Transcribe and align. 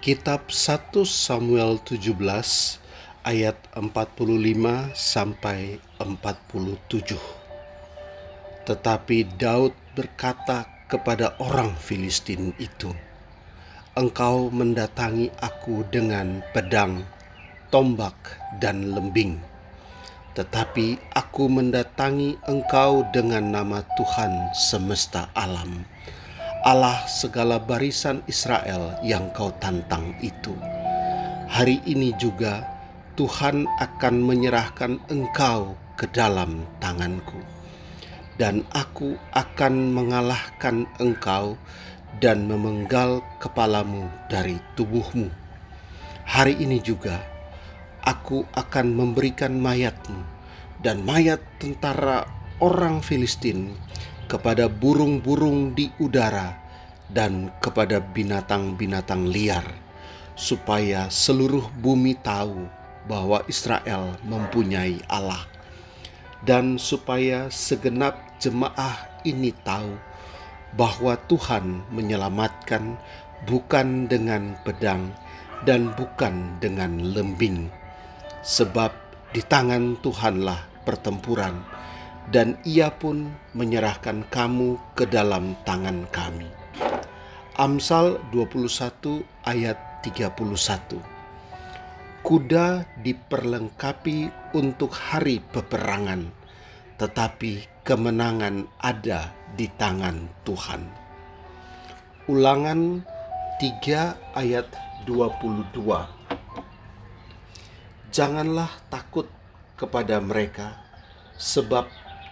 Kitab 0.00 0.48
1 0.48 1.04
Samuel 1.04 1.76
17 1.84 2.16
ayat 3.20 3.60
45 3.76 4.96
sampai 4.96 5.76
47. 6.00 7.20
Tetapi 8.64 9.28
Daud 9.36 9.76
berkata 9.92 10.64
kepada 10.88 11.36
orang 11.36 11.76
Filistin 11.76 12.56
itu, 12.56 12.88
"Engkau 13.92 14.48
mendatangi 14.48 15.28
aku 15.36 15.84
dengan 15.92 16.40
pedang, 16.56 17.04
tombak, 17.68 18.16
dan 18.56 18.96
lembing, 18.96 19.36
tetapi 20.32 20.96
aku 21.12 21.44
mendatangi 21.52 22.40
engkau 22.48 23.04
dengan 23.12 23.52
nama 23.52 23.84
Tuhan 24.00 24.48
semesta 24.56 25.28
alam." 25.36 25.84
Allah 26.60 27.08
segala 27.08 27.56
barisan 27.56 28.20
Israel 28.28 28.92
yang 29.00 29.32
kau 29.32 29.48
tantang 29.64 30.12
itu. 30.20 30.52
Hari 31.48 31.80
ini 31.88 32.12
juga 32.20 32.68
Tuhan 33.16 33.64
akan 33.80 34.14
menyerahkan 34.20 35.00
engkau 35.08 35.72
ke 35.96 36.04
dalam 36.12 36.68
tanganku. 36.76 37.40
Dan 38.36 38.64
aku 38.76 39.16
akan 39.32 39.92
mengalahkan 39.92 40.84
engkau 41.00 41.56
dan 42.20 42.44
memenggal 42.44 43.24
kepalamu 43.40 44.08
dari 44.28 44.60
tubuhmu. 44.76 45.32
Hari 46.28 46.60
ini 46.60 46.76
juga 46.84 47.24
aku 48.04 48.44
akan 48.52 48.92
memberikan 48.92 49.56
mayatmu 49.56 50.20
dan 50.84 51.04
mayat 51.08 51.40
tentara 51.56 52.28
orang 52.60 53.00
Filistin 53.00 53.72
kepada 54.30 54.70
burung-burung 54.70 55.74
di 55.74 55.90
udara 55.98 56.54
dan 57.10 57.50
kepada 57.58 57.98
binatang-binatang 57.98 59.26
liar, 59.26 59.66
supaya 60.38 61.10
seluruh 61.10 61.66
bumi 61.82 62.14
tahu 62.22 62.70
bahwa 63.10 63.42
Israel 63.50 64.14
mempunyai 64.22 65.02
Allah, 65.10 65.42
dan 66.46 66.78
supaya 66.78 67.50
segenap 67.50 68.14
jemaah 68.38 69.10
ini 69.26 69.50
tahu 69.66 69.98
bahwa 70.78 71.18
Tuhan 71.26 71.82
menyelamatkan 71.90 72.94
bukan 73.50 74.06
dengan 74.06 74.54
pedang 74.62 75.10
dan 75.66 75.90
bukan 75.98 76.62
dengan 76.62 77.02
lembing, 77.02 77.66
sebab 78.46 78.94
di 79.34 79.42
tangan 79.42 79.98
Tuhanlah 79.98 80.86
pertempuran 80.86 81.66
dan 82.28 82.60
ia 82.68 82.92
pun 82.92 83.32
menyerahkan 83.56 84.28
kamu 84.28 84.76
ke 84.92 85.08
dalam 85.08 85.56
tangan 85.64 86.04
kami. 86.12 86.52
Amsal 87.56 88.20
21 88.32 89.24
ayat 89.48 89.76
31 90.04 91.00
Kuda 92.20 92.84
diperlengkapi 93.00 94.52
untuk 94.52 94.92
hari 94.92 95.40
peperangan, 95.40 96.28
tetapi 97.00 97.64
kemenangan 97.80 98.68
ada 98.76 99.32
di 99.56 99.64
tangan 99.80 100.28
Tuhan. 100.44 100.84
Ulangan 102.28 103.00
3 103.56 104.36
ayat 104.36 104.68
22 105.08 105.74
Janganlah 108.12 108.68
takut 108.92 109.28
kepada 109.80 110.20
mereka, 110.20 110.76
sebab 111.40 111.88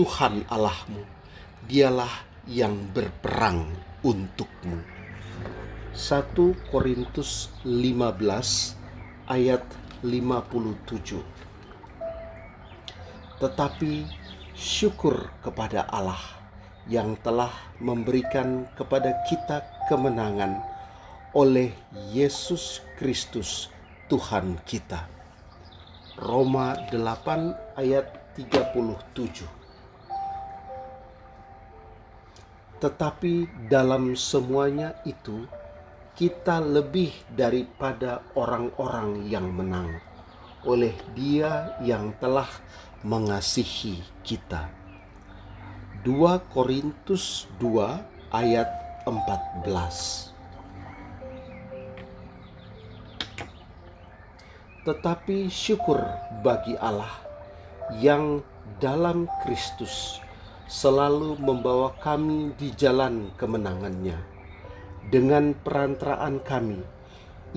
Tuhan 0.00 0.48
Allahmu, 0.48 1.04
dialah 1.68 2.24
yang 2.48 2.72
berperang 2.96 3.68
untukmu. 4.00 4.80
1 5.92 6.72
Korintus 6.72 7.52
15 7.68 9.28
ayat 9.28 9.60
57 10.00 11.20
Tetapi 13.44 14.08
syukur 14.56 15.36
kepada 15.44 15.84
Allah 15.92 16.24
yang 16.88 17.20
telah 17.20 17.52
memberikan 17.76 18.72
kepada 18.80 19.12
kita 19.28 19.68
kemenangan 19.92 20.64
oleh 21.36 21.76
Yesus 22.08 22.80
Kristus 22.96 23.68
Tuhan 24.08 24.64
kita. 24.64 25.04
Roma 26.16 26.88
8 26.88 27.76
ayat 27.76 28.32
37 28.40 29.59
tetapi 32.80 33.68
dalam 33.68 34.16
semuanya 34.16 34.96
itu 35.04 35.44
kita 36.16 36.64
lebih 36.64 37.12
daripada 37.36 38.24
orang-orang 38.32 39.28
yang 39.28 39.52
menang 39.52 40.00
oleh 40.64 40.92
Dia 41.16 41.76
yang 41.84 42.12
telah 42.20 42.48
mengasihi 43.04 44.00
kita. 44.24 44.68
2 46.04 46.40
Korintus 46.48 47.44
2 47.60 48.32
ayat 48.32 48.68
14 49.04 50.32
Tetapi 54.80 55.52
syukur 55.52 56.00
bagi 56.40 56.72
Allah 56.80 57.12
yang 58.00 58.40
dalam 58.80 59.28
Kristus 59.44 60.24
selalu 60.70 61.34
membawa 61.42 61.90
kami 61.98 62.54
di 62.54 62.70
jalan 62.78 63.34
kemenangannya. 63.34 64.22
Dengan 65.10 65.50
perantaraan 65.50 66.38
kami, 66.46 66.78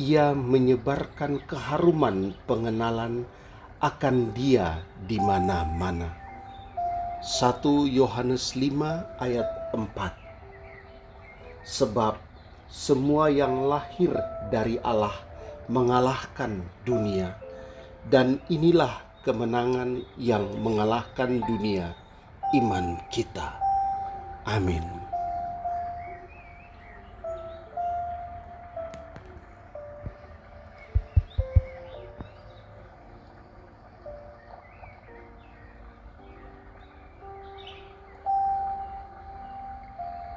ia 0.00 0.32
menyebarkan 0.32 1.44
keharuman 1.44 2.32
pengenalan 2.48 3.28
akan 3.84 4.32
dia 4.32 4.80
di 5.04 5.20
mana-mana. 5.20 6.08
1 7.20 7.60
Yohanes 7.92 8.56
5 8.56 9.20
ayat 9.20 9.48
4 9.76 11.68
Sebab 11.68 12.16
semua 12.72 13.28
yang 13.28 13.68
lahir 13.68 14.16
dari 14.48 14.80
Allah 14.80 15.12
mengalahkan 15.68 16.64
dunia, 16.88 17.36
dan 18.08 18.40
inilah 18.48 19.04
kemenangan 19.20 20.00
yang 20.16 20.48
mengalahkan 20.64 21.44
dunia, 21.44 21.92
iman 22.52 23.00
kita. 23.08 23.56
Amin. 24.44 25.01